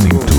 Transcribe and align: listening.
listening. 0.00 0.29